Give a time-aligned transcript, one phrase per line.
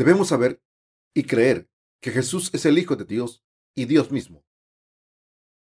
[0.00, 0.62] Debemos saber
[1.12, 1.68] y creer
[2.00, 3.44] que Jesús es el Hijo de Dios
[3.74, 4.46] y Dios mismo.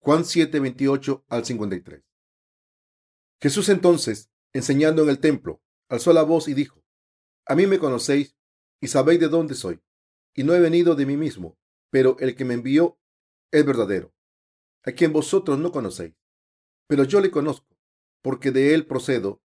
[0.01, 2.03] Juan 7, 28 al 53.
[3.41, 6.85] Jesús entonces, enseñando en el templo, alzó la voz y dijo,
[7.47, 8.37] A mí me conocéis
[8.81, 9.81] y sabéis de dónde soy,
[10.35, 11.57] y no he venido de mí mismo,
[11.91, 12.99] pero el que me envió
[13.53, 14.17] es verdadero,
[14.83, 16.17] a quien vosotros no conocéis.
[16.89, 17.79] Pero yo le conozco,
[18.21, 19.45] porque de él procedo,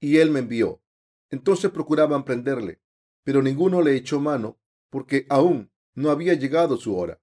[0.00, 0.82] y él me envió.
[1.30, 2.80] Entonces procuraban prenderle,
[3.24, 4.60] pero ninguno le echó mano,
[4.90, 7.20] porque aún no había llegado su hora.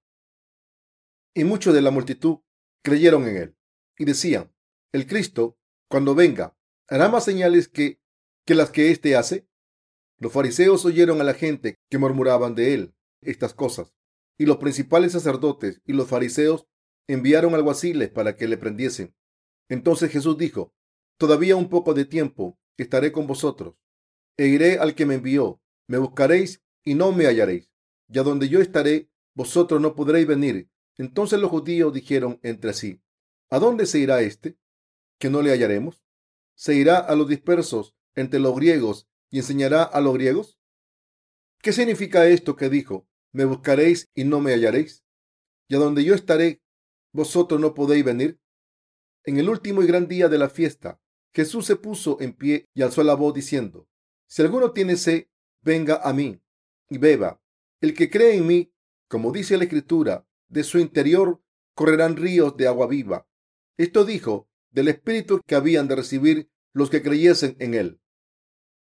[1.34, 2.40] Y muchos de la multitud
[2.84, 3.58] creyeron en él,
[3.98, 4.54] y decían,
[4.92, 6.58] el Cristo, cuando venga,
[6.90, 8.02] hará más señales que,
[8.46, 9.48] que las que éste hace.
[10.18, 13.94] Los fariseos oyeron a la gente que murmuraban de él estas cosas,
[14.38, 16.68] y los principales sacerdotes y los fariseos
[17.08, 19.16] enviaron alguaciles para que le prendiesen.
[19.70, 20.74] Entonces Jesús dijo,
[21.18, 23.76] Todavía un poco de tiempo estaré con vosotros,
[24.38, 25.62] e iré al que me envió.
[25.92, 27.70] Me buscaréis y no me hallaréis.
[28.08, 30.70] Y a donde yo estaré, vosotros no podréis venir.
[30.96, 33.02] Entonces los judíos dijeron entre sí,
[33.50, 34.58] ¿A dónde se irá éste?
[35.20, 36.02] Que no le hallaremos.
[36.56, 40.58] ¿Se irá a los dispersos entre los griegos y enseñará a los griegos?
[41.62, 43.06] ¿Qué significa esto que dijo?
[43.34, 45.04] Me buscaréis y no me hallaréis.
[45.68, 46.62] Y a donde yo estaré,
[47.12, 48.40] vosotros no podéis venir.
[49.26, 51.02] En el último y gran día de la fiesta,
[51.34, 53.90] Jesús se puso en pie y alzó la voz diciendo,
[54.26, 55.26] Si alguno tiene sed,
[55.62, 56.40] venga a mí
[56.90, 57.42] y beba.
[57.80, 58.74] El que cree en mí,
[59.08, 61.42] como dice la Escritura, de su interior
[61.74, 63.28] correrán ríos de agua viva.
[63.78, 68.02] Esto dijo del Espíritu que habían de recibir los que creyesen en él.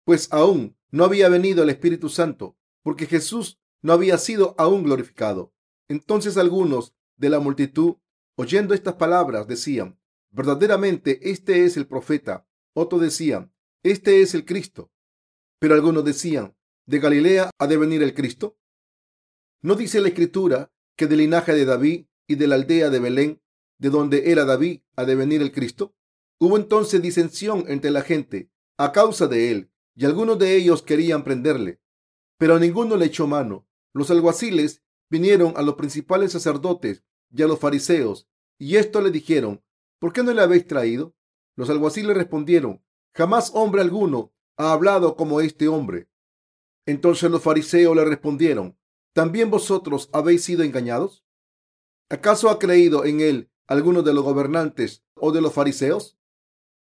[0.05, 5.53] Pues aún no había venido el Espíritu Santo, porque Jesús no había sido aún glorificado.
[5.89, 7.97] Entonces algunos de la multitud,
[8.37, 9.99] oyendo estas palabras, decían,
[10.31, 12.47] verdaderamente este es el profeta.
[12.73, 13.53] Otros decían,
[13.83, 14.91] este es el Cristo.
[15.59, 16.57] Pero algunos decían,
[16.91, 18.59] ¿de Galilea ha de venir el Cristo?
[19.63, 23.41] ¿No dice la Escritura que del linaje de David y de la aldea de Belén,
[23.79, 25.95] de donde era David, ha de venir el Cristo?
[26.41, 31.23] Hubo entonces disensión entre la gente a causa de él, y algunos de ellos querían
[31.23, 31.81] prenderle,
[32.39, 33.69] pero ninguno le echó mano.
[33.93, 38.29] Los alguaciles vinieron a los principales sacerdotes y a los fariseos,
[38.59, 39.63] y esto le dijeron,
[40.01, 41.15] ¿por qué no le habéis traído?
[41.55, 42.83] Los alguaciles respondieron,
[43.15, 46.10] jamás hombre alguno ha hablado como este hombre.
[46.87, 48.79] Entonces los fariseos le respondieron,
[49.13, 51.25] ¿también vosotros habéis sido engañados?
[52.09, 56.19] ¿Acaso ha creído en él alguno de los gobernantes o de los fariseos?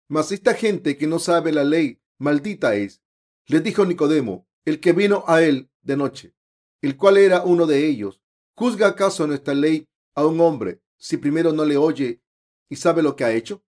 [0.07, 3.01] Mas esta gente que no sabe la ley, maldita es.
[3.45, 6.35] Les dijo Nicodemo, el que vino a él de noche,
[6.81, 8.21] el cual era uno de ellos.
[8.55, 12.21] ¿Juzga acaso nuestra ley a un hombre si primero no le oye
[12.69, 13.63] y sabe lo que ha hecho?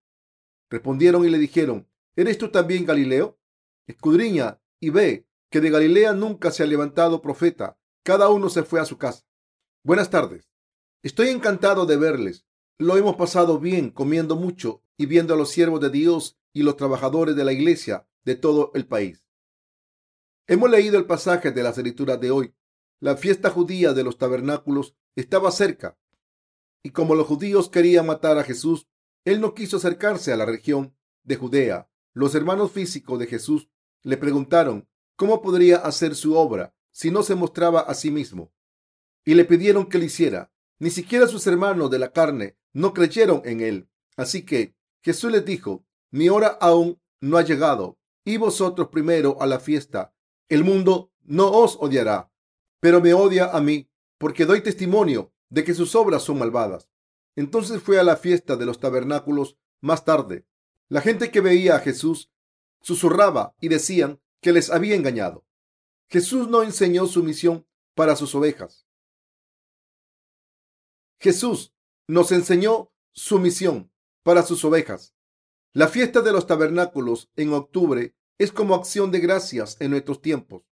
[0.70, 3.38] Respondieron y le dijeron, ¿eres tú también Galileo?
[3.86, 7.78] Escudriña y ve que de Galilea nunca se ha levantado profeta.
[8.02, 9.24] Cada uno se fue a su casa.
[9.84, 10.50] Buenas tardes.
[11.04, 12.44] Estoy encantado de verles.
[12.76, 16.76] Lo hemos pasado bien comiendo mucho y viendo a los siervos de Dios y los
[16.76, 19.24] trabajadores de la iglesia de todo el país.
[20.48, 22.52] Hemos leído el pasaje de las escrituras de hoy.
[22.98, 25.96] La fiesta judía de los tabernáculos estaba cerca
[26.82, 28.88] y como los judíos querían matar a Jesús,
[29.24, 31.88] él no quiso acercarse a la región de Judea.
[32.12, 33.68] Los hermanos físicos de Jesús
[34.02, 38.52] le preguntaron cómo podría hacer su obra si no se mostraba a sí mismo.
[39.24, 40.52] Y le pidieron que lo hiciera.
[40.78, 43.88] Ni siquiera sus hermanos de la carne no creyeron en él.
[44.16, 47.98] Así que Jesús les dijo, mi hora aún no ha llegado.
[48.24, 50.14] Y vosotros primero a la fiesta.
[50.48, 52.30] El mundo no os odiará,
[52.80, 53.88] pero me odia a mí,
[54.18, 56.90] porque doy testimonio de que sus obras son malvadas.
[57.36, 60.46] Entonces fue a la fiesta de los tabernáculos más tarde.
[60.88, 62.30] La gente que veía a Jesús
[62.80, 65.46] susurraba y decían que les había engañado.
[66.10, 68.86] Jesús no enseñó su misión para sus ovejas.
[71.18, 71.72] Jesús
[72.06, 73.90] nos enseñó su misión
[74.22, 75.14] para sus ovejas.
[75.72, 80.64] La fiesta de los tabernáculos en octubre es como acción de gracias en nuestros tiempos.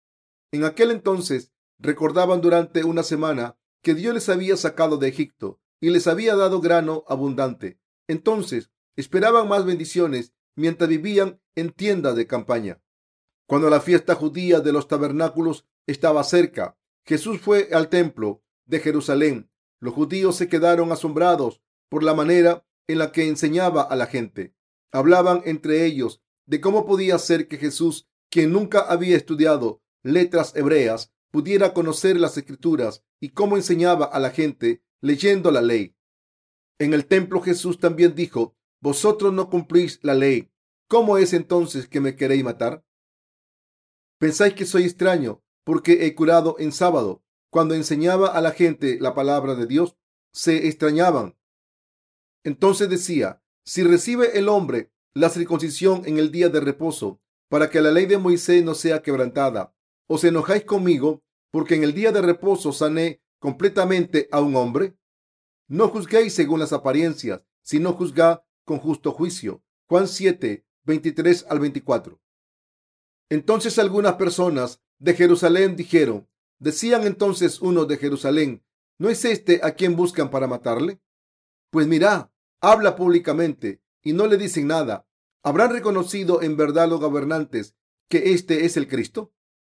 [0.51, 5.91] En aquel entonces recordaban durante una semana que Dios les había sacado de Egipto y
[5.91, 7.79] les había dado grano abundante.
[8.09, 12.81] Entonces esperaban más bendiciones mientras vivían en tiendas de campaña.
[13.51, 19.51] Cuando la fiesta judía de los tabernáculos estaba cerca, Jesús fue al templo de Jerusalén.
[19.81, 24.55] Los judíos se quedaron asombrados por la manera en la que enseñaba a la gente.
[24.93, 31.11] Hablaban entre ellos de cómo podía ser que Jesús, quien nunca había estudiado letras hebreas,
[31.29, 35.97] pudiera conocer las escrituras y cómo enseñaba a la gente leyendo la ley.
[36.79, 40.53] En el templo Jesús también dijo, vosotros no cumplís la ley.
[40.87, 42.85] ¿Cómo es entonces que me queréis matar?
[44.21, 47.23] ¿Pensáis que soy extraño porque he curado en sábado.
[47.49, 49.97] Cuando enseñaba a la gente la palabra de Dios,
[50.31, 51.35] se extrañaban.
[52.43, 57.19] Entonces decía, si recibe el hombre la circuncisión en el día de reposo,
[57.49, 59.73] para que la ley de Moisés no sea quebrantada,
[60.07, 64.95] os enojáis conmigo, porque en el día de reposo sané completamente a un hombre.
[65.67, 69.63] No juzguéis según las apariencias, sino juzgad con justo juicio.
[69.89, 72.20] Juan 7, 23 al 24.
[73.31, 76.27] Entonces algunas personas de Jerusalén dijeron,
[76.59, 78.61] decían entonces unos de Jerusalén,
[78.99, 80.99] ¿no es este a quien buscan para matarle?
[81.69, 82.29] Pues mira,
[82.59, 85.07] habla públicamente y no le dicen nada.
[85.43, 87.73] ¿Habrán reconocido en verdad los gobernantes
[88.09, 89.31] que este es el Cristo?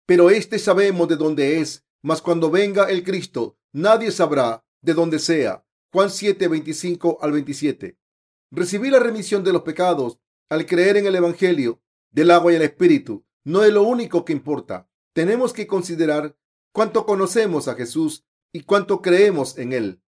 [0.05, 5.19] Pero este sabemos de dónde es, mas cuando venga el Cristo, nadie sabrá de dónde
[5.19, 5.65] sea.
[5.91, 7.97] Juan 7, 25 al 27.
[8.49, 11.81] Recibir la remisión de los pecados al creer en el Evangelio
[12.11, 14.87] del agua y el Espíritu no es lo único que importa.
[15.13, 16.37] Tenemos que considerar
[16.71, 20.01] cuánto conocemos a Jesús y cuánto creemos en Él.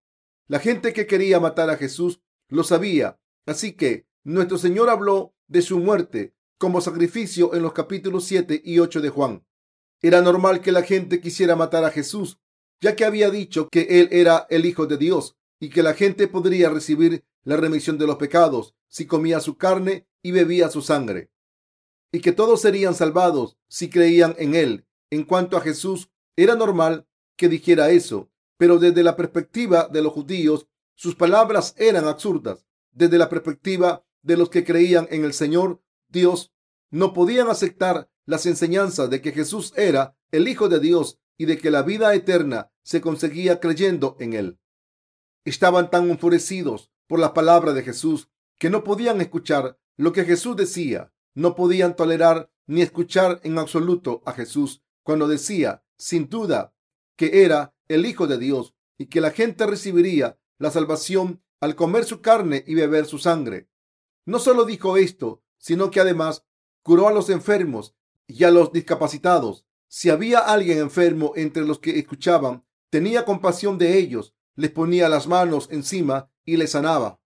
[0.46, 5.62] La gente que quería matar a Jesús lo sabía, así que nuestro Señor habló de
[5.62, 9.46] su muerte como sacrificio en los capítulos 7 y 8 de Juan.
[10.00, 12.38] Era normal que la gente quisiera matar a Jesús,
[12.80, 16.28] ya que había dicho que Él era el Hijo de Dios y que la gente
[16.28, 21.30] podría recibir la remisión de los pecados si comía su carne y bebía su sangre
[22.14, 24.86] y que todos serían salvados si creían en Él.
[25.10, 30.12] En cuanto a Jesús, era normal que dijera eso, pero desde la perspectiva de los
[30.12, 32.68] judíos, sus palabras eran absurdas.
[32.92, 36.52] Desde la perspectiva de los que creían en el Señor Dios,
[36.92, 41.58] no podían aceptar las enseñanzas de que Jesús era el Hijo de Dios y de
[41.58, 44.60] que la vida eterna se conseguía creyendo en Él.
[45.44, 50.54] Estaban tan enfurecidos por la palabra de Jesús que no podían escuchar lo que Jesús
[50.54, 56.74] decía no podían tolerar ni escuchar en absoluto a Jesús cuando decía, sin duda,
[57.16, 62.04] que era el Hijo de Dios y que la gente recibiría la salvación al comer
[62.04, 63.68] su carne y beber su sangre.
[64.24, 66.44] No solo dijo esto, sino que además
[66.82, 67.94] curó a los enfermos
[68.26, 69.66] y a los discapacitados.
[69.88, 75.26] Si había alguien enfermo entre los que escuchaban, tenía compasión de ellos, les ponía las
[75.26, 77.20] manos encima y les sanaba.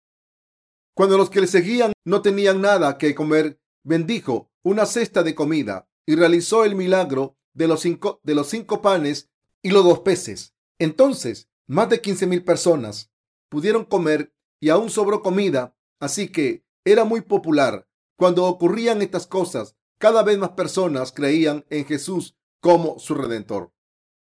[0.95, 5.89] Cuando los que le seguían no tenían nada que comer, bendijo una cesta de comida
[6.07, 9.31] y realizó el milagro de los cinco, de los cinco panes
[9.63, 10.55] y los dos peces.
[10.79, 13.11] Entonces, más de quince mil personas
[13.49, 17.87] pudieron comer y aún sobró comida, así que era muy popular.
[18.17, 23.73] Cuando ocurrían estas cosas, cada vez más personas creían en Jesús como su redentor.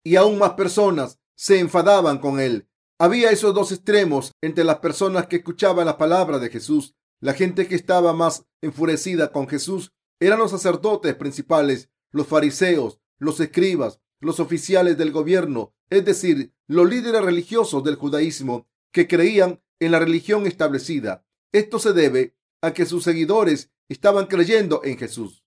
[0.03, 2.67] Y aún más personas se enfadaban con él.
[2.99, 7.67] Había esos dos extremos entre las personas que escuchaban la palabra de Jesús la gente
[7.67, 14.39] que estaba más enfurecida con Jesús eran los sacerdotes principales, los fariseos, los escribas, los
[14.39, 20.45] oficiales del gobierno, es decir, los líderes religiosos del judaísmo que creían en la religión
[20.45, 21.25] establecida.
[21.51, 25.45] Esto se debe a que sus seguidores estaban creyendo en Jesús.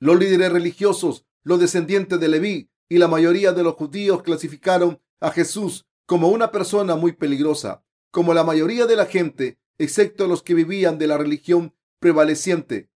[0.00, 5.30] Los líderes religiosos, los descendientes de Leví y la mayoría de los judíos clasificaron a
[5.30, 7.84] Jesús como una persona muy peligrosa.
[8.10, 12.90] Como la mayoría de la gente excepto los que vivían de la religión prevaleciente.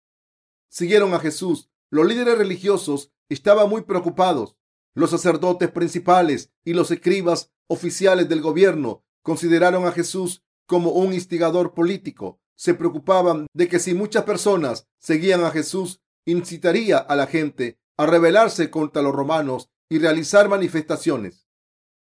[0.71, 1.71] Siguieron a Jesús.
[1.91, 4.57] Los líderes religiosos estaban muy preocupados.
[4.95, 11.75] Los sacerdotes principales y los escribas oficiales del gobierno consideraron a Jesús como un instigador
[11.75, 12.41] político.
[12.57, 18.07] Se preocupaban de que si muchas personas seguían a Jesús, incitaría a la gente a
[18.07, 21.47] rebelarse contra los romanos y realizar manifestaciones.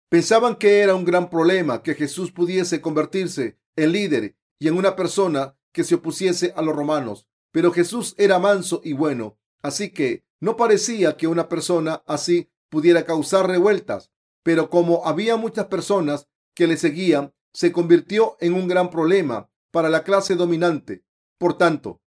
[0.10, 4.96] Pensaban que era un gran problema que Jesús pudiese convertirse en líder y en una
[4.96, 7.28] persona que se opusiese a los romanos.
[7.52, 13.06] Pero Jesús era manso y bueno, así que no parecía que una persona así pudiera
[13.06, 14.12] causar revueltas.
[14.44, 19.90] Pero como había muchas personas que le seguían, se convirtió en un gran problema para
[19.90, 21.04] la clase dominante.
[21.38, 22.02] Por tanto,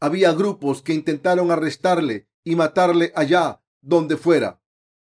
[0.00, 4.60] había grupos que intentaron arrestarle y matarle allá donde fuera.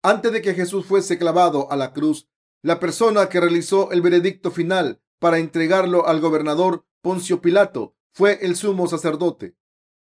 [0.04, 2.30] Antes de que Jesús fuese clavado a la cruz,
[2.62, 8.56] la persona que realizó el veredicto final para entregarlo al gobernador Poncio Pilato fue el
[8.56, 9.56] sumo sacerdote,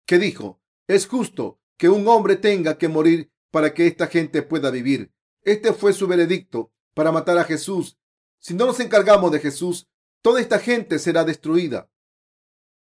[0.05, 4.71] que dijo, es justo que un hombre tenga que morir para que esta gente pueda
[4.71, 5.11] vivir.
[5.41, 7.97] Este fue su veredicto para matar a Jesús.
[8.39, 9.89] Si no nos encargamos de Jesús,
[10.21, 11.89] toda esta gente será destruida.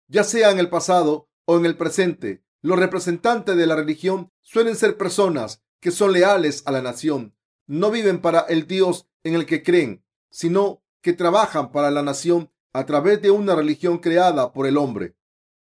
[0.08, 4.76] Ya sea en el pasado o en el presente, los representantes de la religión suelen
[4.76, 7.36] ser personas que son leales a la nación.
[7.68, 12.52] No viven para el Dios en el que creen, sino que trabajan para la nación
[12.74, 15.16] a través de una religión creada por el hombre.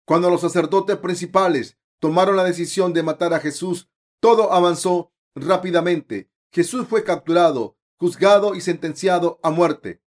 [0.04, 3.88] Cuando los sacerdotes principales tomaron la decisión de matar a Jesús,
[4.20, 6.30] todo avanzó rápidamente.
[6.52, 10.02] Jesús fue capturado, juzgado y sentenciado a muerte,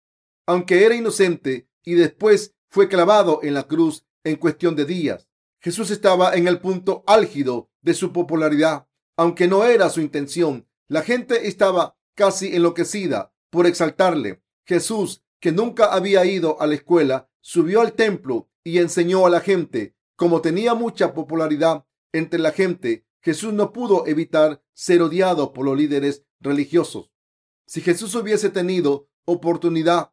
[0.47, 5.29] aunque era inocente y después fue clavado en la cruz en cuestión de días.
[5.61, 10.69] Jesús estaba en el punto álgido de su popularidad, aunque no era su intención.
[10.89, 14.44] La gente estaba casi enloquecida por exaltarle.
[14.65, 19.41] Jesús, que nunca había ido a la escuela, subió al templo y enseñó a la
[19.41, 19.95] gente.
[20.17, 25.77] Como tenía mucha popularidad entre la gente, Jesús no pudo evitar ser odiado por los
[25.77, 27.13] líderes religiosos.
[27.67, 30.13] Si Jesús hubiese tenido oportunidad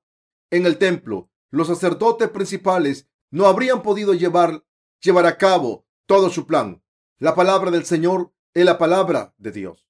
[0.50, 4.66] en el templo, los sacerdotes principales no habrían podido llevar,
[5.02, 6.84] llevar a cabo todo su plan.
[7.18, 9.88] La palabra del Señor es la palabra de Dios.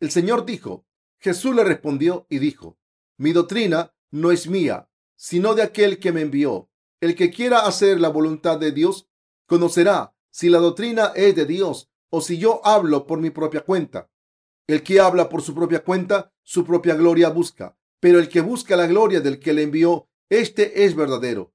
[0.00, 0.86] El Señor dijo,
[1.18, 2.78] Jesús le respondió y dijo,
[3.16, 6.70] mi doctrina no es mía, sino de aquel que me envió.
[7.00, 9.08] El que quiera hacer la voluntad de Dios,
[9.46, 14.10] conocerá si la doctrina es de Dios o si yo hablo por mi propia cuenta.
[14.66, 18.76] El que habla por su propia cuenta, su propia gloria busca, pero el que busca
[18.76, 21.52] la gloria del que le envió, este es verdadero.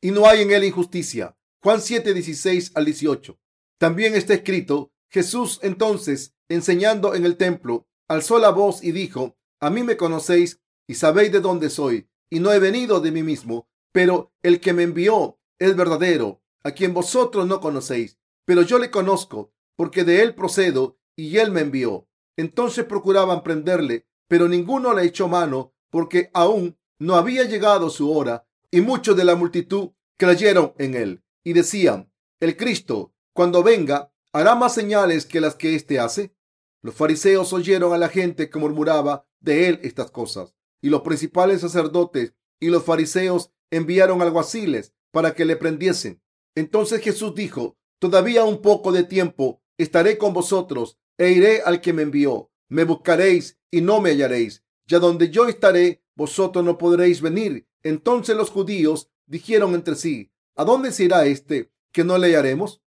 [0.00, 1.36] Y no hay en él injusticia.
[1.62, 3.40] Juan 7, 16 al 18.
[3.78, 9.70] También está escrito, Jesús entonces, enseñando en el templo, alzó la voz y dijo, a
[9.70, 13.68] mí me conocéis y sabéis de dónde soy, y no he venido de mí mismo,
[13.92, 18.90] pero el que me envió es verdadero, a quien vosotros no conocéis, pero yo le
[18.90, 22.08] conozco, porque de él procedo, y él me envió.
[22.36, 28.46] Entonces procuraban prenderle, pero ninguno le echó mano, porque aún no había llegado su hora,
[28.70, 34.54] y muchos de la multitud creyeron en él, y decían, el Cristo, cuando venga, hará
[34.54, 36.34] más señales que las que éste hace.
[36.82, 41.60] Los fariseos oyeron a la gente que murmuraba de él estas cosas, y los principales
[41.60, 46.20] sacerdotes y los fariseos enviaron alguaciles para que le prendiesen.
[46.54, 51.92] Entonces Jesús dijo, todavía un poco de tiempo estaré con vosotros e iré al que
[51.92, 52.50] me envió.
[52.68, 54.64] Me buscaréis y no me hallaréis.
[54.86, 57.66] Ya donde yo estaré, vosotros no podréis venir.
[57.82, 62.82] Entonces los judíos dijeron entre sí, ¿a dónde se irá este que no le hallaremos?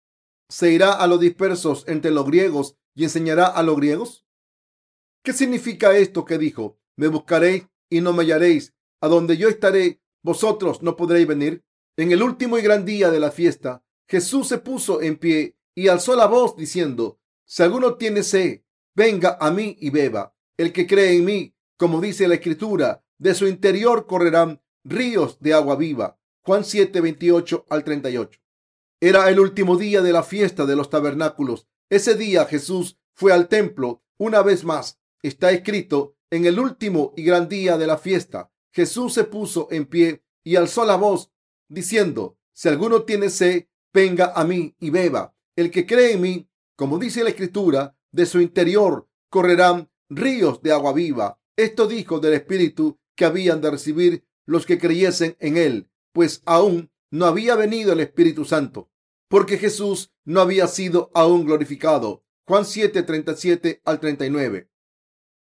[0.50, 4.26] ¿Se irá a los dispersos entre los griegos y enseñará a los griegos?
[5.24, 6.80] ¿Qué significa esto que dijo?
[6.96, 8.74] Me buscaréis y no me hallaréis.
[9.02, 11.64] A donde yo estaré, vosotros no podréis venir.
[11.98, 15.88] En el último y gran día de la fiesta, Jesús se puso en pie y
[15.88, 18.62] alzó la voz diciendo, si alguno tiene sed,
[18.96, 20.36] venga a mí y beba.
[20.58, 25.54] El que cree en mí, como dice la escritura, de su interior correrán ríos de
[25.54, 26.20] agua viva.
[26.42, 28.40] Juan 7, 28 al 38.
[29.02, 31.68] Era el último día de la fiesta de los tabernáculos.
[31.90, 35.00] Ese día Jesús fue al templo una vez más.
[35.22, 38.52] Está escrito en el último y gran día de la fiesta.
[38.72, 41.32] Jesús se puso en pie y alzó la voz
[41.68, 45.36] diciendo, si alguno tiene sed, venga a mí y beba.
[45.56, 50.72] El que cree en mí, como dice la escritura, de su interior correrán ríos de
[50.72, 51.40] agua viva.
[51.56, 56.92] Esto dijo del Espíritu que habían de recibir los que creyesen en él, pues aún
[57.12, 58.90] no había venido el Espíritu Santo,
[59.28, 62.24] porque Jesús no había sido aún glorificado.
[62.48, 64.69] Juan 7, 37 al 39.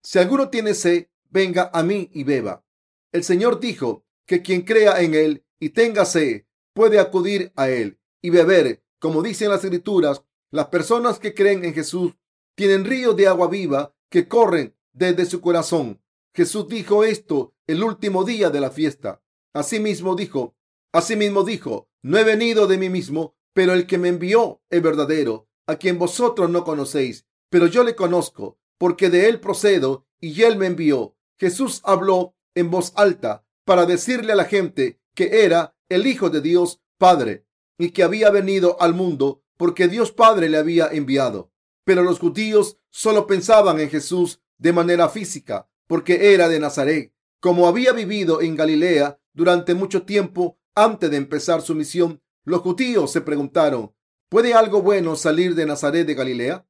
[0.01, 2.63] Si alguno tiene sed, venga a mí y beba.
[3.11, 7.99] El Señor dijo que quien crea en él y tenga sed puede acudir a él
[8.21, 8.83] y beber.
[8.99, 12.13] Como dicen las escrituras, las personas que creen en Jesús
[12.55, 16.01] tienen ríos de agua viva que corren desde su corazón.
[16.33, 19.21] Jesús dijo esto el último día de la fiesta.
[19.53, 20.55] Asimismo dijo,
[20.91, 25.47] asimismo dijo, no he venido de mí mismo, pero el que me envió es verdadero,
[25.67, 30.57] a quien vosotros no conocéis, pero yo le conozco, porque de él procedo y él
[30.57, 31.15] me envió.
[31.37, 36.41] Jesús habló en voz alta para decirle a la gente que era el Hijo de
[36.41, 37.45] Dios Padre
[37.77, 41.51] y que había venido al mundo porque Dios Padre le había enviado.
[41.83, 47.13] Pero los judíos solo pensaban en Jesús de manera física porque era de Nazaret.
[47.39, 53.11] Como había vivido en Galilea durante mucho tiempo antes de empezar su misión, los judíos
[53.11, 53.93] se preguntaron,
[54.29, 56.65] ¿puede algo bueno salir de Nazaret de Galilea?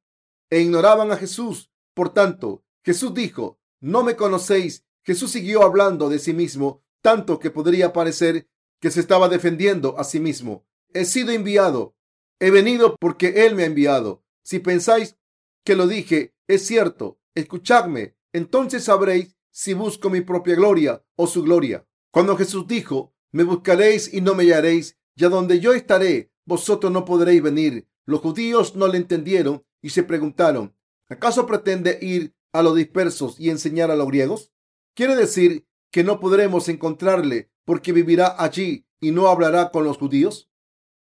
[0.50, 1.70] E ignoraban a Jesús.
[1.94, 7.50] Por tanto, Jesús dijo, no me conocéis Jesús siguió hablando de sí mismo, tanto que
[7.50, 8.48] podría parecer
[8.80, 10.66] que se estaba defendiendo a sí mismo.
[10.92, 11.96] He sido enviado.
[12.38, 14.24] He venido porque Él me ha enviado.
[14.42, 15.16] Si pensáis
[15.64, 17.20] que lo dije, es cierto.
[17.34, 18.16] Escuchadme.
[18.32, 21.86] Entonces sabréis si busco mi propia gloria o su gloria.
[22.10, 26.92] Cuando Jesús dijo, me buscaréis y no me hallaréis, y a donde yo estaré, vosotros
[26.92, 27.88] no podréis venir.
[28.04, 30.74] Los judíos no le entendieron y se preguntaron,
[31.10, 34.50] ¿acaso pretende ir a los dispersos y enseñar a los griegos?
[34.94, 40.50] Quiere decir que no podremos encontrarle porque vivirá allí y no hablará con los judíos.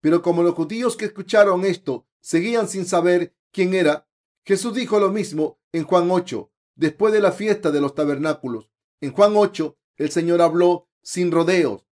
[0.00, 4.06] Pero como los judíos que escucharon esto seguían sin saber quién era,
[4.44, 6.50] Jesús dijo lo mismo en Juan 8.
[6.76, 8.68] después de la fiesta de los tabernáculos.
[9.00, 11.86] En Juan 8, el Señor habló sin rodeos.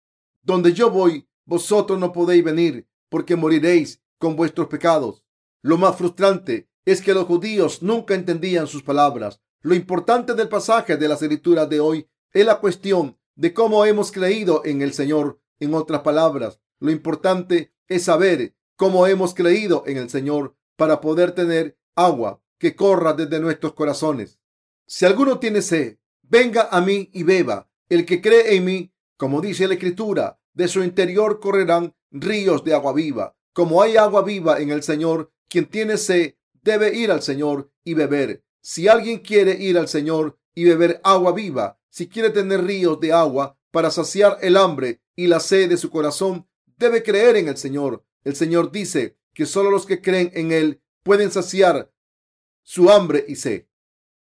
[0.43, 5.25] Donde yo voy, vosotros no podéis venir, porque moriréis con vuestros pecados.
[5.63, 9.43] Lo más frustrante es que los judíos nunca entendían sus palabras.
[9.61, 14.11] Lo importante del pasaje de las escrituras de hoy es la cuestión de cómo hemos
[14.11, 15.39] creído en el Señor.
[15.61, 21.33] En otras palabras, lo importante es saber cómo hemos creído en el Señor para poder
[21.33, 24.39] tener agua que corra desde nuestros corazones.
[24.87, 27.69] Si alguno tiene sed, venga a mí y beba.
[27.91, 32.73] El que cree en mí, como dice la Escritura, de su interior correrán ríos de
[32.73, 33.37] agua viva.
[33.53, 36.38] Como hay agua viva en el Señor, quien tiene sed
[36.69, 38.45] debe ir al Señor y beber.
[38.61, 43.13] Si alguien quiere ir al Señor y beber agua viva, si quiere tener ríos de
[43.13, 46.47] agua para saciar el hambre y la sed de su corazón,
[46.77, 48.05] debe creer en el Señor.
[48.23, 51.91] El Señor dice que solo los que creen en Él pueden saciar
[52.63, 53.67] su hambre y sed.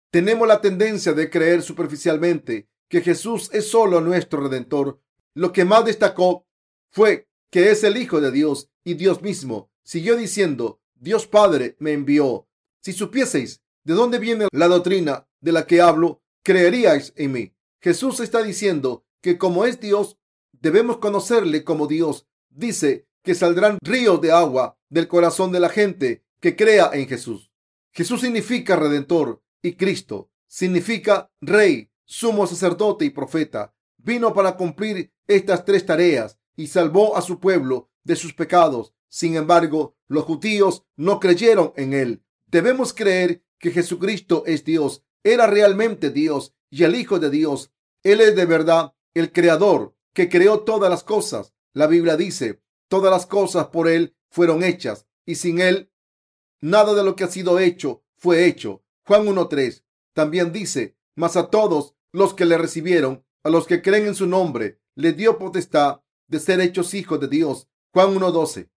[0.09, 5.01] Tenemos la tendencia de creer superficialmente que Jesús es solo nuestro redentor.
[5.33, 6.47] Lo que más destacó
[6.91, 9.69] fue que es el Hijo de Dios y Dios mismo.
[9.83, 12.47] Siguió diciendo, Dios Padre me envió.
[12.81, 17.53] Si supieseis de dónde viene la doctrina de la que hablo, creeríais en mí.
[17.81, 20.17] Jesús está diciendo que como es Dios,
[20.51, 22.27] debemos conocerle como Dios.
[22.49, 27.51] Dice que saldrán ríos de agua del corazón de la gente que crea en Jesús.
[27.91, 33.73] Jesús significa redentor y Cristo significa rey, sumo sacerdote y profeta.
[33.97, 38.93] Vino para cumplir estas tres tareas y salvó a su pueblo de sus pecados.
[39.09, 42.23] Sin embargo, los judíos no creyeron en él.
[42.47, 47.71] Debemos creer que Jesucristo es Dios, era realmente Dios y el Hijo de Dios.
[48.03, 51.53] Él es de verdad el Creador que creó todas las cosas.
[51.73, 55.91] La Biblia dice, todas las cosas por Él fueron hechas y sin Él
[56.61, 58.83] nada de lo que ha sido hecho fue hecho.
[59.05, 64.07] Juan 1.3 también dice, mas a todos los que le recibieron, a los que creen
[64.07, 67.67] en su nombre, le dio potestad de ser hechos hijos de Dios.
[67.91, 68.69] Juan 1.12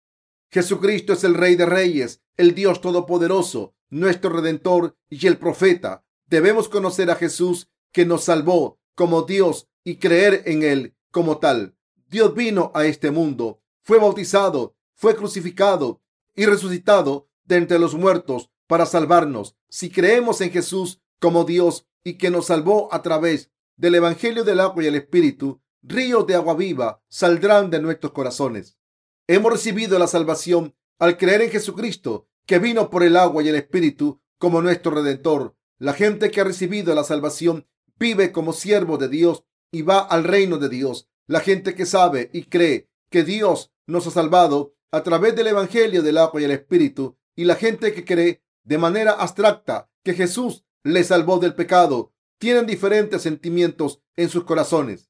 [0.52, 6.04] Jesucristo es el Rey de Reyes, el Dios Todopoderoso, nuestro Redentor y el Profeta.
[6.26, 11.76] Debemos conocer a Jesús que nos salvó como Dios y creer en Él como tal.
[12.08, 16.02] Dios vino a este mundo, fue bautizado, fue crucificado
[16.34, 19.56] y resucitado de entre los muertos para salvarnos.
[19.68, 24.58] Si creemos en Jesús como Dios y que nos salvó a través del Evangelio del
[24.58, 28.79] agua y el Espíritu, ríos de agua viva saldrán de nuestros corazones.
[29.32, 33.54] Hemos recibido la salvación al creer en Jesucristo, que vino por el agua y el
[33.54, 35.54] Espíritu como nuestro Redentor.
[35.78, 40.24] La gente que ha recibido la salvación vive como siervo de Dios y va al
[40.24, 41.08] reino de Dios.
[41.28, 46.02] La gente que sabe y cree que Dios nos ha salvado a través del Evangelio
[46.02, 50.64] del agua y el Espíritu y la gente que cree de manera abstracta que Jesús
[50.82, 55.08] le salvó del pecado, tienen diferentes sentimientos en sus corazones.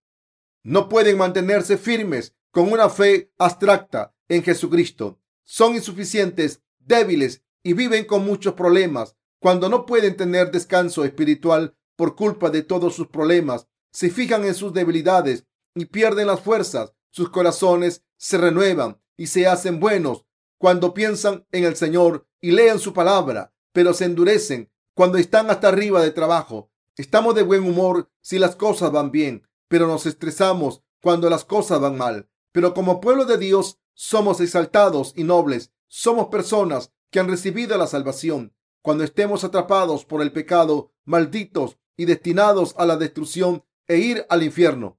[0.62, 5.20] No pueden mantenerse firmes con una fe abstracta en Jesucristo.
[5.44, 9.16] Son insuficientes, débiles y viven con muchos problemas.
[9.38, 14.54] Cuando no pueden tener descanso espiritual por culpa de todos sus problemas, se fijan en
[14.54, 16.92] sus debilidades y pierden las fuerzas.
[17.10, 20.24] Sus corazones se renuevan y se hacen buenos
[20.58, 25.68] cuando piensan en el Señor y leen su palabra, pero se endurecen cuando están hasta
[25.68, 26.70] arriba de trabajo.
[26.96, 31.80] Estamos de buen humor si las cosas van bien, pero nos estresamos cuando las cosas
[31.80, 32.29] van mal.
[32.52, 35.72] Pero como pueblo de Dios somos exaltados y nobles.
[35.88, 38.54] Somos personas que han recibido la salvación.
[38.82, 44.42] Cuando estemos atrapados por el pecado, malditos y destinados a la destrucción e ir al
[44.42, 44.98] infierno.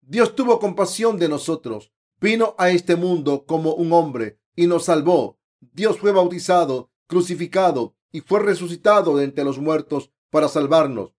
[0.00, 1.92] Dios tuvo compasión de nosotros.
[2.20, 5.38] Vino a este mundo como un hombre y nos salvó.
[5.60, 11.14] Dios fue bautizado, crucificado y fue resucitado de entre los muertos para salvarnos.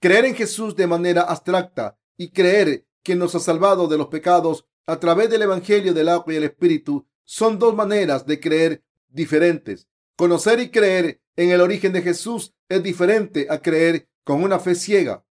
[0.00, 4.66] Creer en Jesús de manera abstracta y creer que nos ha salvado de los pecados
[4.86, 9.88] a través del Evangelio del agua y el Espíritu son dos maneras de creer diferentes.
[10.16, 14.74] Conocer y creer en el origen de Jesús es diferente a creer con una fe
[14.74, 15.24] ciega.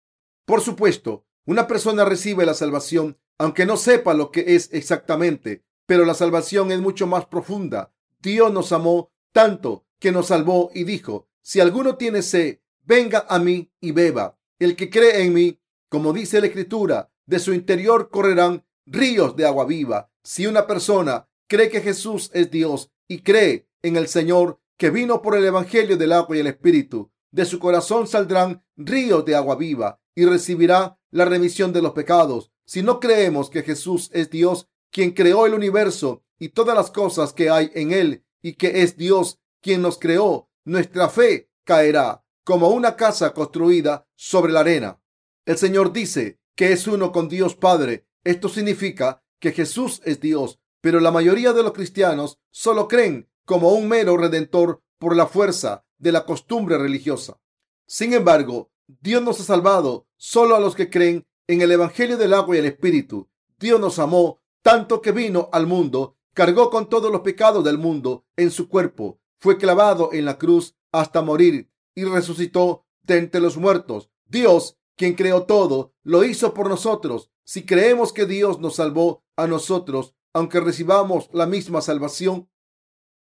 [0.44, 6.04] Por supuesto, una persona recibe la salvación aunque no sepa lo que es exactamente, pero
[6.04, 7.94] la salvación es mucho más profunda.
[8.18, 13.38] Dios nos amó tanto que nos salvó y dijo, si alguno tiene sed, venga a
[13.38, 14.38] mí y beba.
[14.58, 19.46] El que cree en mí, como dice la Escritura, de su interior correrán ríos de
[19.46, 20.10] agua viva.
[20.22, 25.22] Si una persona cree que Jesús es Dios y cree en el Señor que vino
[25.22, 29.56] por el Evangelio del agua y el Espíritu, de su corazón saldrán ríos de agua
[29.56, 32.52] viva y recibirá la remisión de los pecados.
[32.64, 37.32] Si no creemos que Jesús es Dios, quien creó el universo y todas las cosas
[37.32, 42.68] que hay en él, y que es Dios quien nos creó, nuestra fe caerá como
[42.70, 45.00] una casa construida sobre la arena.
[45.44, 48.07] El Señor dice que es uno con Dios Padre.
[48.28, 53.72] Esto significa que Jesús es Dios, pero la mayoría de los cristianos solo creen como
[53.72, 57.40] un mero redentor por la fuerza de la costumbre religiosa.
[57.86, 62.34] Sin embargo, Dios nos ha salvado solo a los que creen en el Evangelio del
[62.34, 63.30] agua y el Espíritu.
[63.58, 68.26] Dios nos amó tanto que vino al mundo, cargó con todos los pecados del mundo
[68.36, 73.56] en su cuerpo, fue clavado en la cruz hasta morir y resucitó de entre los
[73.56, 74.10] muertos.
[74.26, 77.30] Dios, quien creó todo, lo hizo por nosotros.
[77.44, 82.50] Si creemos que Dios nos salvó a nosotros, aunque recibamos la misma salvación,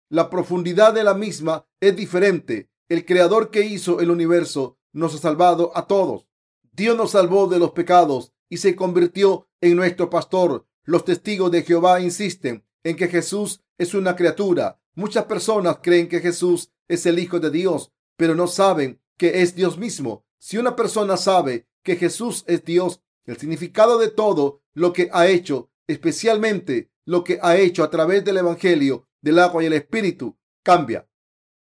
[0.09, 2.71] la profundidad de la misma es diferente.
[2.89, 6.29] El creador que hizo el universo nos ha salvado a todos.
[6.71, 10.67] Dios nos salvó de los pecados y se convirtió en nuestro pastor.
[10.85, 14.79] Los testigos de Jehová insisten en que Jesús es una criatura.
[14.95, 19.55] Muchas personas creen que Jesús es el Hijo de Dios, pero no saben que es
[19.55, 20.27] Dios mismo.
[20.45, 25.29] Si una persona sabe que Jesús es Dios, el significado de todo lo que ha
[25.29, 30.37] hecho, especialmente lo que ha hecho a través del Evangelio, del agua y el Espíritu
[30.65, 31.09] cambia.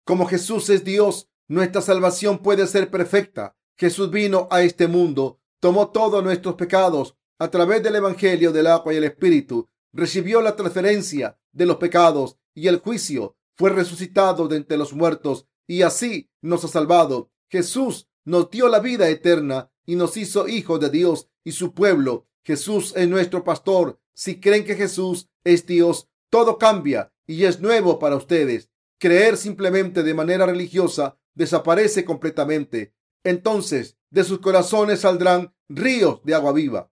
[0.04, 3.56] Como Jesús es Dios, nuestra salvación puede ser perfecta.
[3.78, 8.92] Jesús vino a este mundo, tomó todos nuestros pecados a través del Evangelio del agua
[8.92, 14.56] y el Espíritu, recibió la transferencia de los pecados y el juicio, fue resucitado de
[14.56, 17.30] entre los muertos y así nos ha salvado.
[17.48, 22.26] Jesús nos dio la vida eterna y nos hizo hijos de Dios y su pueblo.
[22.42, 24.00] Jesús es nuestro pastor.
[24.14, 28.70] Si creen que Jesús es Dios, todo cambia y es nuevo para ustedes.
[28.98, 32.94] Creer simplemente de manera religiosa desaparece completamente.
[33.24, 36.90] Entonces de sus corazones saldrán ríos de agua viva.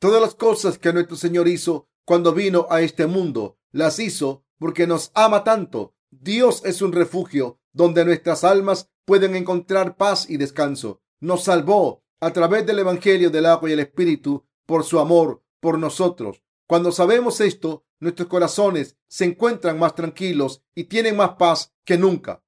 [0.00, 4.86] Todas las cosas que nuestro Señor hizo cuando vino a este mundo, las hizo porque
[4.86, 5.94] nos ama tanto.
[6.10, 11.02] Dios es un refugio donde nuestras almas pueden encontrar paz y descanso.
[11.20, 15.78] Nos salvó a través del Evangelio del agua y el Espíritu por su amor por
[15.78, 16.42] nosotros.
[16.66, 22.42] Cuando sabemos esto, nuestros corazones se encuentran más tranquilos y tienen más paz que nunca.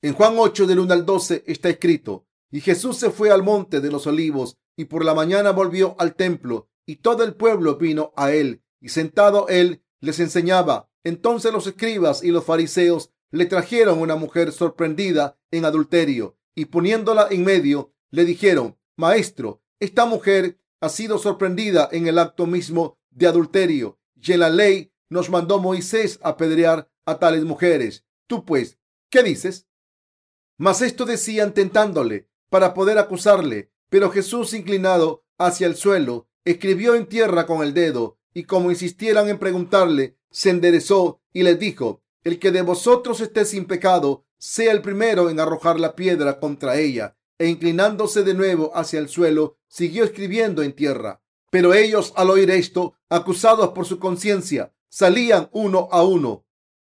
[0.00, 3.80] En Juan 8 del 1 al 12 está escrito, y Jesús se fue al monte
[3.80, 8.12] de los olivos y por la mañana volvió al templo y todo el pueblo vino
[8.16, 10.90] a él y sentado él les enseñaba.
[11.04, 17.26] Entonces los escribas y los fariseos le trajeron una mujer sorprendida en adulterio y poniéndola
[17.30, 23.26] en medio le dijeron, Maestro, esta mujer ha sido sorprendida en el acto mismo de
[23.26, 28.04] adulterio y en la ley nos mandó Moisés apedrear a tales mujeres.
[28.26, 28.78] Tú pues,
[29.10, 29.66] ¿qué dices?
[30.58, 37.06] Mas esto decían tentándole para poder acusarle, pero Jesús inclinado hacia el suelo escribió en
[37.06, 42.38] tierra con el dedo y como insistieran en preguntarle, se enderezó y les dijo, el
[42.38, 47.16] que de vosotros esté sin pecado, sea el primero en arrojar la piedra contra ella.
[47.38, 51.22] E inclinándose de nuevo hacia el suelo, siguió escribiendo en tierra.
[51.50, 56.46] Pero ellos, al oír esto, acusados por su conciencia, salían uno a uno,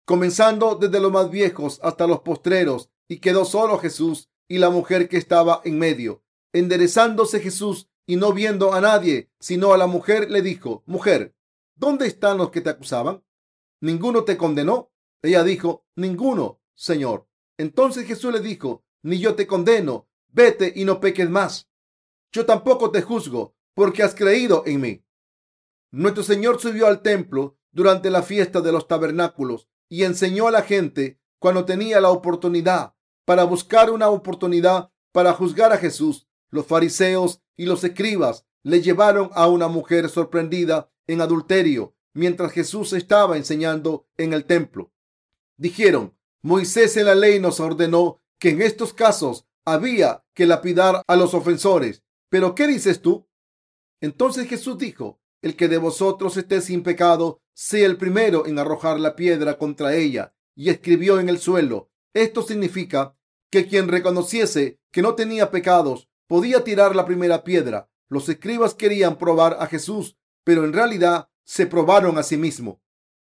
[0.04, 5.08] comenzando desde los más viejos hasta los postreros, y quedó solo Jesús y la mujer
[5.08, 6.22] que estaba en medio.
[6.52, 11.34] Enderezándose Jesús y no viendo a nadie, sino a la mujer, le dijo, Mujer,
[11.74, 13.24] ¿dónde están los que te acusaban?
[13.80, 14.90] ¿Ninguno te condenó?
[15.22, 17.26] Ella dijo, Ninguno, Señor.
[17.58, 21.70] Entonces Jesús le dijo, Ni yo te condeno, vete y no peques más.
[22.32, 25.04] Yo tampoco te juzgo, porque has creído en mí.
[25.90, 30.62] Nuestro Señor subió al templo durante la fiesta de los tabernáculos y enseñó a la
[30.62, 36.28] gente cuando tenía la oportunidad para buscar una oportunidad para juzgar a Jesús.
[36.50, 42.92] Los fariseos y los escribas le llevaron a una mujer sorprendida en adulterio mientras Jesús
[42.92, 44.92] estaba enseñando en el templo.
[45.56, 51.16] Dijeron, Moisés en la ley nos ordenó que en estos casos había que lapidar a
[51.16, 52.02] los ofensores.
[52.28, 53.26] Pero ¿qué dices tú?
[54.00, 59.00] Entonces Jesús dijo, el que de vosotros esté sin pecado, sea el primero en arrojar
[59.00, 60.34] la piedra contra ella.
[60.54, 61.90] Y escribió en el suelo.
[62.14, 63.16] Esto significa
[63.50, 67.90] que quien reconociese que no tenía pecados podía tirar la primera piedra.
[68.08, 72.78] Los escribas querían probar a Jesús, pero en realidad se probaron a sí mismos.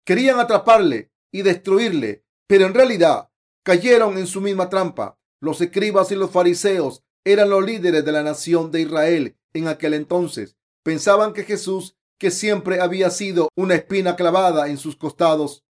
[0.04, 3.30] Querían atraparle y destruirle, pero en realidad
[3.62, 5.18] cayeron en su misma trampa.
[5.40, 9.94] Los escribas y los fariseos eran los líderes de la nación de Israel en aquel
[9.94, 10.56] entonces.
[10.82, 15.64] Pensaban que Jesús, que siempre había sido una espina clavada en sus costados,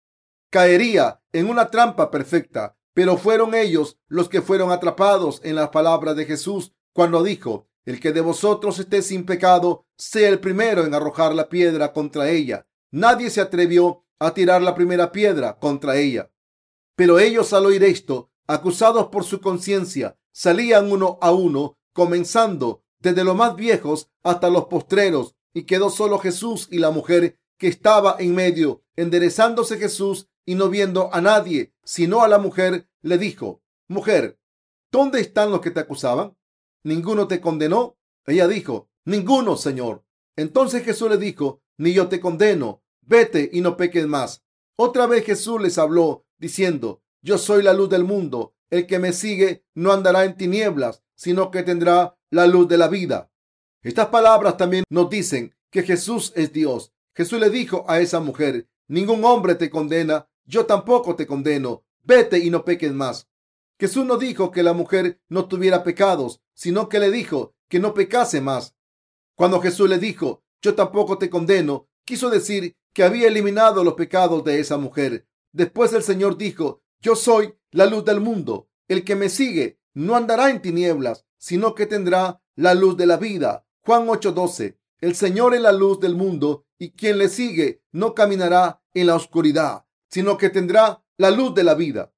[0.50, 2.76] caería en una trampa perfecta.
[2.94, 8.00] Pero fueron ellos los que fueron atrapados en las palabras de Jesús cuando dijo, el
[8.00, 12.66] que de vosotros esté sin pecado, sea el primero en arrojar la piedra contra ella.
[12.90, 16.30] Nadie se atrevió a tirar la primera piedra contra ella.
[16.94, 23.24] Pero ellos al oír esto acusados por su conciencia, salían uno a uno, comenzando desde
[23.24, 28.16] los más viejos hasta los postreros, y quedó solo Jesús y la mujer que estaba
[28.18, 28.82] en medio.
[28.96, 34.38] Enderezándose Jesús y no viendo a nadie, sino a la mujer, le dijo, Mujer,
[34.90, 36.36] ¿dónde están los que te acusaban?
[36.82, 37.96] ¿Ninguno te condenó?
[38.26, 40.04] Ella dijo, Ninguno, Señor.
[40.36, 44.42] Entonces Jesús le dijo, Ni yo te condeno, vete y no peques más.
[44.76, 48.54] Otra vez Jesús les habló, diciendo, Yo soy la luz del mundo.
[48.68, 52.88] El que me sigue no andará en tinieblas, sino que tendrá la luz de la
[52.88, 53.30] vida.
[53.82, 56.92] Estas palabras también nos dicen que Jesús es Dios.
[57.14, 62.38] Jesús le dijo a esa mujer, ningún hombre te condena, yo tampoco te condeno, vete
[62.38, 63.28] y no peques más.
[63.78, 67.94] Jesús no dijo que la mujer no tuviera pecados, sino que le dijo que no
[67.94, 68.74] pecase más.
[69.34, 74.42] Cuando Jesús le dijo, yo tampoco te condeno, quiso decir que había eliminado los pecados
[74.42, 75.28] de esa mujer.
[75.52, 78.70] Después el Señor dijo, yo soy la luz del mundo.
[78.88, 83.18] El que me sigue no andará en tinieblas, sino que tendrá la luz de la
[83.18, 83.66] vida.
[83.84, 84.78] Juan 8:12.
[85.02, 89.16] El Señor es la luz del mundo y quien le sigue no caminará en la
[89.16, 92.14] oscuridad, sino que tendrá la luz de la vida.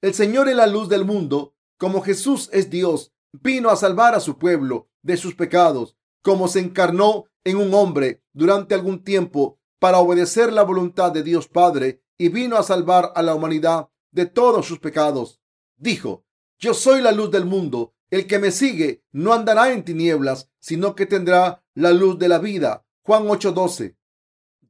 [0.00, 1.54] El Señor es la luz del mundo.
[1.76, 6.60] Como Jesús es Dios, vino a salvar a su pueblo de sus pecados, como se
[6.60, 12.30] encarnó en un hombre durante algún tiempo para obedecer la voluntad de Dios Padre y
[12.30, 15.42] vino a salvar a la humanidad de todos sus pecados.
[15.76, 16.24] Dijo,
[16.58, 17.94] yo soy la luz del mundo.
[18.08, 22.38] El que me sigue no andará en tinieblas, sino que tendrá la luz de la
[22.38, 22.86] vida.
[23.02, 23.98] Juan 8:12.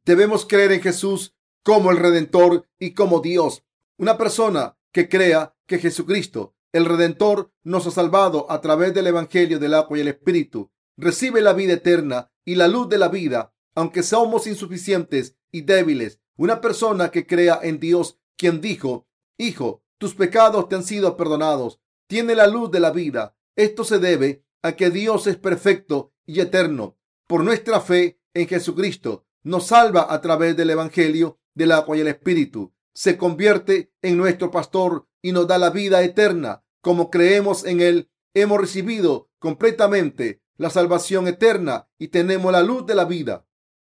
[0.05, 3.65] Debemos creer en Jesús como el Redentor y como Dios.
[3.97, 9.61] Una persona que crea que Jesucristo, el Redentor, nos ha salvado a través del Evangelio
[9.61, 13.54] del agua y el Espíritu, recibe la vida eterna y la luz de la vida,
[13.75, 16.21] aunque somos insuficientes y débiles.
[16.37, 19.07] Una persona que crea en Dios, quien dijo,
[19.39, 23.37] Hijo, tus pecados te han sido perdonados, tiene la luz de la vida.
[23.57, 26.97] Esto se debe a que Dios es perfecto y eterno.
[27.27, 32.09] Por nuestra fe en Jesucristo, nos salva a través del Evangelio del agua y el
[32.09, 32.73] Espíritu.
[32.95, 36.65] Se convierte en nuestro pastor y nos da la vida eterna.
[36.81, 42.95] Como creemos en Él, hemos recibido completamente la salvación eterna y tenemos la luz de
[42.95, 43.47] la vida.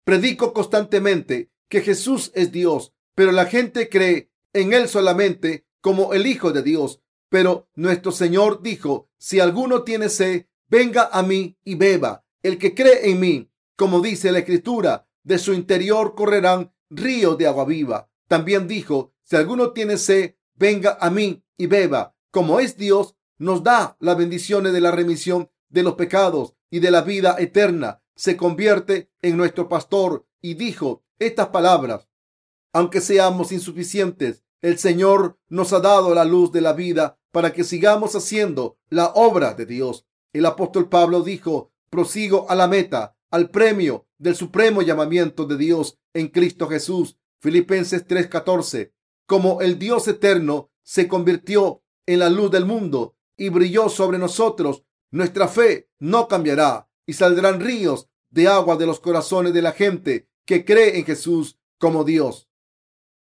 [0.04, 6.26] Predico constantemente que Jesús es Dios, pero la gente cree en Él solamente como el
[6.26, 7.00] Hijo de Dios.
[7.28, 12.24] Pero nuestro Señor dijo, si alguno tiene sed, venga a mí y beba.
[12.42, 17.46] El que cree en mí, como dice la Escritura, de su interior correrán ríos de
[17.46, 18.10] agua viva.
[18.26, 22.16] También dijo, si alguno tiene sed, venga a mí y beba.
[22.30, 26.90] Como es Dios, nos da las bendiciones de la remisión de los pecados y de
[26.90, 27.99] la vida eterna.
[28.20, 32.06] Se convierte en nuestro pastor y dijo estas palabras.
[32.70, 37.64] Aunque seamos insuficientes, el Señor nos ha dado la luz de la vida para que
[37.64, 40.06] sigamos haciendo la obra de Dios.
[40.34, 45.98] El apóstol Pablo dijo, prosigo a la meta, al premio del supremo llamamiento de Dios
[46.12, 47.16] en Cristo Jesús.
[47.40, 48.92] Filipenses 3:14.
[49.24, 54.84] Como el Dios eterno se convirtió en la luz del mundo y brilló sobre nosotros,
[55.10, 60.28] nuestra fe no cambiará y saldrán ríos de agua de los corazones de la gente
[60.44, 62.48] que cree en Jesús como Dios.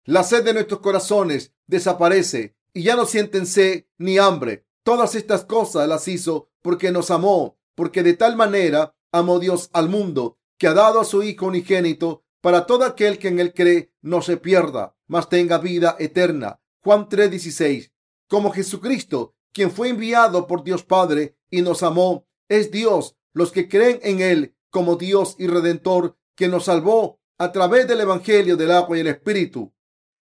[0.05, 4.67] La sed de nuestros corazones desaparece y ya no sienten sed ni hambre.
[4.83, 9.89] Todas estas cosas las hizo porque nos amó, porque de tal manera amó Dios al
[9.89, 13.93] mundo, que ha dado a su Hijo unigénito para todo aquel que en él cree
[14.03, 16.61] no se pierda, mas tenga vida eterna.
[16.83, 17.93] Juan 3:16.
[18.29, 23.69] Como Jesucristo, quien fue enviado por Dios Padre y nos amó, es Dios, los que
[23.69, 28.71] creen en él como Dios y Redentor, que nos salvó a través del Evangelio del
[28.73, 29.73] agua y el Espíritu.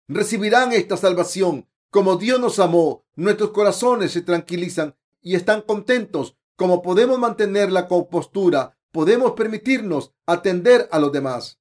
[0.08, 6.38] Recibirán esta salvación como Dios nos amó, nuestros corazones se tranquilizan y están contentos.
[6.56, 11.60] Como podemos mantener la compostura, podemos permitirnos atender a los demás.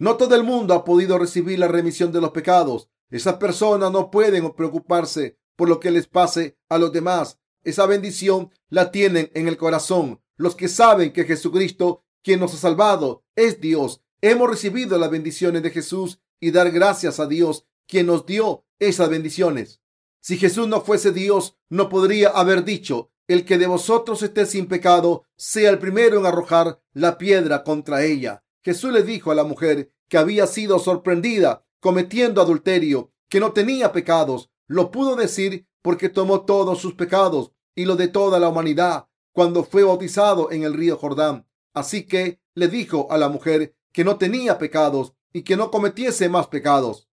[0.00, 2.90] No todo el mundo ha podido recibir la remisión de los pecados.
[3.10, 7.38] Esas personas no pueden preocuparse por lo que les pase a los demás.
[7.62, 10.20] Esa bendición la tienen en el corazón.
[10.36, 14.02] Los que saben que Jesucristo, quien nos ha salvado, es Dios.
[14.20, 19.08] Hemos recibido las bendiciones de Jesús y dar gracias a Dios, quien nos dio esas
[19.08, 19.80] bendiciones.
[20.20, 24.66] Si Jesús no fuese Dios, no podría haber dicho, el que de vosotros esté sin
[24.66, 28.42] pecado, sea el primero en arrojar la piedra contra ella.
[28.62, 33.92] Jesús le dijo a la mujer que había sido sorprendida cometiendo adulterio, que no tenía
[33.92, 34.50] pecados.
[34.66, 39.62] Lo pudo decir porque tomó todos sus pecados y los de toda la humanidad cuando
[39.62, 41.46] fue bautizado en el río Jordán.
[41.74, 46.28] Así que le dijo a la mujer que no tenía pecados y que no cometiese
[46.28, 47.08] más pecados.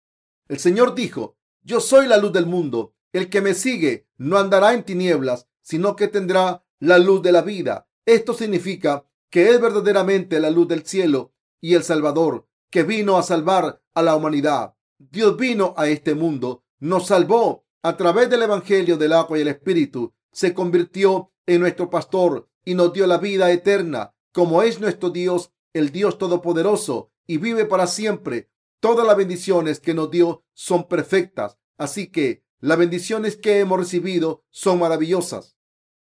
[0.47, 2.93] El Señor dijo, yo soy la luz del mundo.
[3.11, 7.41] El que me sigue no andará en tinieblas, sino que tendrá la luz de la
[7.41, 7.87] vida.
[8.05, 13.23] Esto significa que es verdaderamente la luz del cielo y el Salvador, que vino a
[13.23, 14.75] salvar a la humanidad.
[14.97, 19.47] Dios vino a este mundo, nos salvó a través del Evangelio del agua y el
[19.47, 25.11] Espíritu, se convirtió en nuestro pastor y nos dio la vida eterna, como es nuestro
[25.11, 28.51] Dios, el Dios Todopoderoso, y vive para siempre.
[28.81, 34.43] Todas las bendiciones que nos dio son perfectas, así que las bendiciones que hemos recibido
[34.49, 35.55] son maravillosas.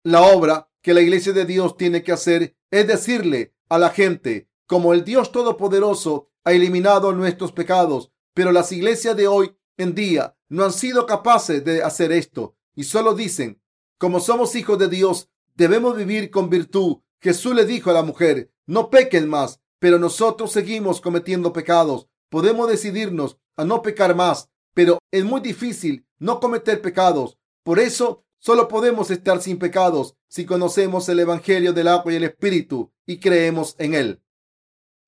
[0.03, 4.47] La obra que la iglesia de Dios tiene que hacer es decirle a la gente,
[4.67, 10.37] como el Dios Todopoderoso ha eliminado nuestros pecados, pero las iglesias de hoy en día
[10.47, 13.61] no han sido capaces de hacer esto y solo dicen,
[13.97, 16.99] como somos hijos de Dios, debemos vivir con virtud.
[17.23, 22.09] Jesús le dijo a la mujer, no pequen más, pero nosotros seguimos cometiendo pecados.
[22.29, 27.37] Podemos decidirnos a no pecar más, pero es muy difícil no cometer pecados.
[27.63, 32.25] Por eso solo podemos estar sin pecados si conocemos el Evangelio del agua y el
[32.25, 34.21] Espíritu y creemos en él.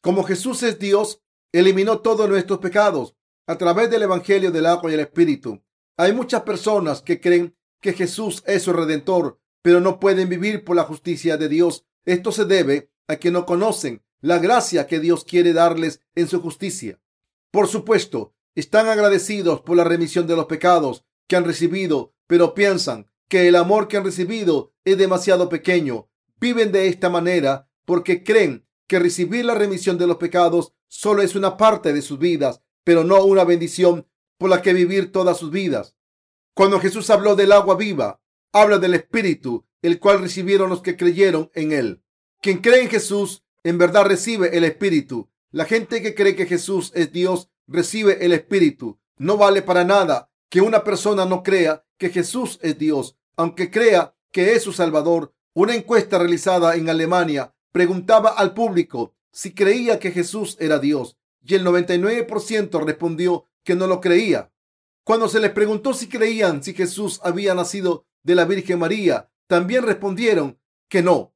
[0.01, 4.93] Como Jesús es Dios, eliminó todos nuestros pecados a través del Evangelio del agua y
[4.93, 5.61] el Espíritu.
[5.97, 10.75] Hay muchas personas que creen que Jesús es su redentor, pero no pueden vivir por
[10.75, 11.85] la justicia de Dios.
[12.05, 16.41] Esto se debe a que no conocen la gracia que Dios quiere darles en su
[16.41, 16.99] justicia.
[17.51, 23.09] Por supuesto, están agradecidos por la remisión de los pecados que han recibido, pero piensan
[23.27, 26.09] que el amor que han recibido es demasiado pequeño.
[26.39, 31.35] Viven de esta manera porque creen que recibir la remisión de los pecados solo es
[31.35, 35.51] una parte de sus vidas, pero no una bendición por la que vivir todas sus
[35.51, 35.95] vidas.
[36.53, 38.21] Cuando Jesús habló del agua viva,
[38.53, 42.01] habla del Espíritu, el cual recibieron los que creyeron en Él.
[42.41, 45.29] Quien cree en Jesús, en verdad recibe el Espíritu.
[45.51, 48.99] La gente que cree que Jesús es Dios, recibe el Espíritu.
[49.17, 54.15] No vale para nada que una persona no crea que Jesús es Dios, aunque crea
[54.31, 55.33] que es su Salvador.
[55.53, 61.55] Una encuesta realizada en Alemania preguntaba al público si creía que Jesús era Dios y
[61.55, 64.51] el 99% respondió que no lo creía.
[65.03, 69.83] Cuando se les preguntó si creían si Jesús había nacido de la Virgen María, también
[69.83, 71.33] respondieron que no.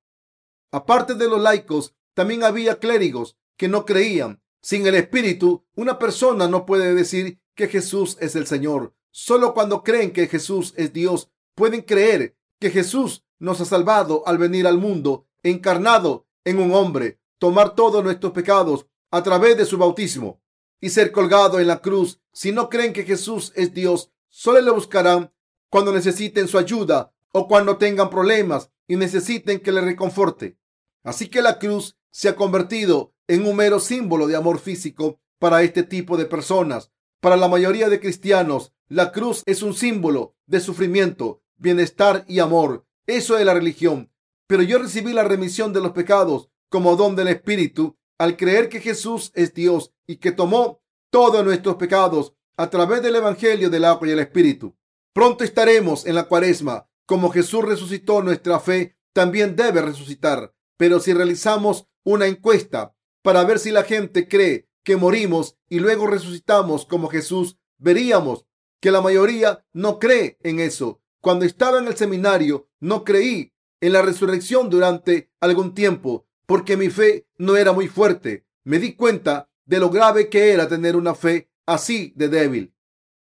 [0.72, 4.42] Aparte de los laicos, también había clérigos que no creían.
[4.62, 8.94] Sin el Espíritu, una persona no puede decir que Jesús es el Señor.
[9.12, 14.38] Solo cuando creen que Jesús es Dios, pueden creer que Jesús nos ha salvado al
[14.38, 19.78] venir al mundo encarnado en un hombre, tomar todos nuestros pecados a través de su
[19.78, 20.42] bautismo
[20.82, 22.22] y ser colgado en la cruz.
[22.32, 25.34] Si no creen que Jesús es Dios, solo le buscarán
[25.70, 30.58] cuando necesiten su ayuda o cuando tengan problemas y necesiten que le reconforte.
[31.04, 35.62] Así que la cruz se ha convertido en un mero símbolo de amor físico para
[35.64, 36.92] este tipo de personas.
[37.22, 42.86] Para la mayoría de cristianos, la cruz es un símbolo de sufrimiento, bienestar y amor.
[43.06, 44.12] Eso es la religión.
[44.48, 48.82] Pero yo recibí la remisión de los pecados como don del Espíritu al creer que
[48.82, 54.08] Jesús es Dios y que tomó todos nuestros pecados a través del Evangelio del agua
[54.08, 54.76] y el Espíritu.
[55.14, 56.89] Pronto estaremos en la cuaresma.
[57.10, 60.54] Como Jesús resucitó, nuestra fe también debe resucitar.
[60.78, 66.06] Pero si realizamos una encuesta para ver si la gente cree que morimos y luego
[66.06, 68.46] resucitamos como Jesús, veríamos
[68.80, 71.02] que la mayoría no cree en eso.
[71.20, 76.92] Cuando estaba en el seminario, no creí en la resurrección durante algún tiempo porque mi
[76.92, 78.46] fe no era muy fuerte.
[78.64, 82.76] Me di cuenta de lo grave que era tener una fe así de débil.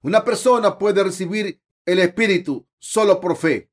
[0.02, 3.70] Una persona puede recibir el Espíritu solo por fe.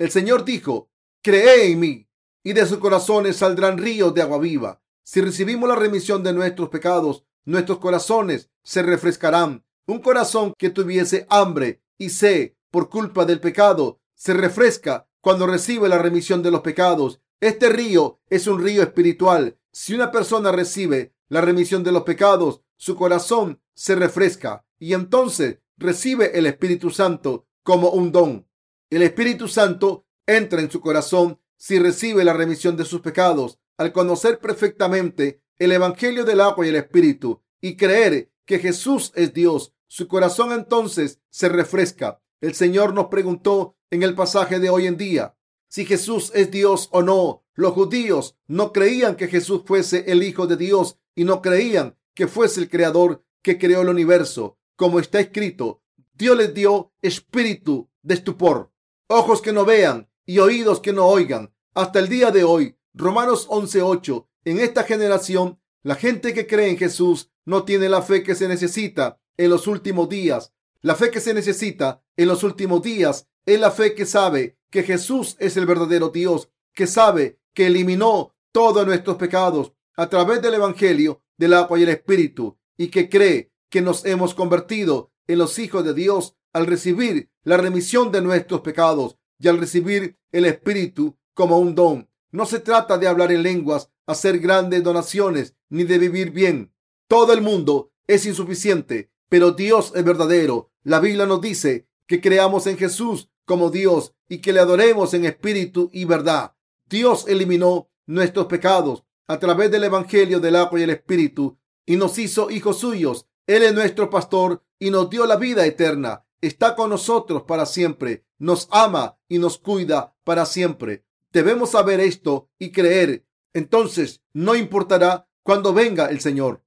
[0.00, 0.90] El Señor dijo,
[1.22, 2.08] cree en mí
[2.42, 4.82] y de sus corazones saldrán ríos de agua viva.
[5.04, 9.64] Si recibimos la remisión de nuestros pecados, nuestros corazones se refrescarán.
[9.86, 15.88] Un corazón que tuviese hambre y sed por culpa del pecado se refresca cuando recibe
[15.88, 19.56] la remisión de los pecados este río es un río espiritual.
[19.72, 25.58] Si una persona recibe la remisión de los pecados, su corazón se refresca y entonces
[25.78, 28.46] recibe el Espíritu Santo como un don.
[28.90, 33.60] El Espíritu Santo entra en su corazón si recibe la remisión de sus pecados.
[33.76, 39.32] Al conocer perfectamente el Evangelio del agua y el Espíritu y creer que Jesús es
[39.32, 42.20] Dios, su corazón entonces se refresca.
[42.40, 45.36] El Señor nos preguntó en el pasaje de hoy en día,
[45.68, 47.44] si Jesús es Dios o no.
[47.54, 52.26] Los judíos no creían que Jesús fuese el Hijo de Dios y no creían que
[52.26, 54.58] fuese el Creador que creó el universo.
[54.74, 55.80] Como está escrito,
[56.14, 58.69] Dios les dio espíritu de estupor,
[59.10, 61.52] ojos que no vean y oídos que no oigan.
[61.74, 66.78] Hasta el día de hoy, Romanos 11:8, en esta generación, la gente que cree en
[66.78, 70.52] Jesús no tiene la fe que se necesita en los últimos días.
[70.80, 74.84] La fe que se necesita en los últimos días es la fe que sabe que
[74.84, 80.54] Jesús es el verdadero Dios, que sabe que eliminó todos nuestros pecados a través del
[80.54, 85.58] Evangelio del agua y el Espíritu y que cree que nos hemos convertido en los
[85.58, 91.16] hijos de Dios al recibir la remisión de nuestros pecados y al recibir el Espíritu
[91.34, 92.08] como un don.
[92.30, 96.72] No se trata de hablar en lenguas, hacer grandes donaciones, ni de vivir bien.
[97.08, 100.70] Todo el mundo es insuficiente, pero Dios es verdadero.
[100.82, 105.24] La Biblia nos dice que creamos en Jesús como Dios y que le adoremos en
[105.24, 106.54] espíritu y verdad.
[106.88, 112.18] Dios eliminó nuestros pecados a través del Evangelio del agua y el Espíritu y nos
[112.18, 113.26] hizo hijos suyos.
[113.46, 116.24] Él es nuestro pastor y nos dio la vida eterna.
[116.40, 118.24] Está con nosotros para siempre.
[118.38, 121.04] Nos ama y nos cuida para siempre.
[121.32, 123.26] Debemos saber esto y creer.
[123.52, 126.64] Entonces no importará cuando venga el Señor.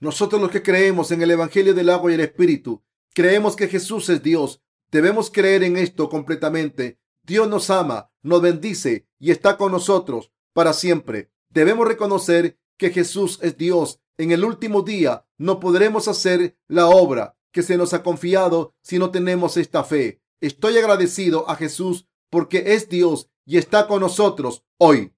[0.00, 4.08] Nosotros los que creemos en el Evangelio del agua y el Espíritu, creemos que Jesús
[4.08, 4.62] es Dios.
[4.92, 7.00] Debemos creer en esto completamente.
[7.24, 11.30] Dios nos ama, nos bendice y está con nosotros para siempre.
[11.50, 14.00] Debemos reconocer que Jesús es Dios.
[14.16, 19.00] En el último día no podremos hacer la obra que se nos ha confiado si
[19.00, 20.22] no tenemos esta fe.
[20.40, 25.12] Estoy agradecido a Jesús porque es Dios y está con nosotros hoy.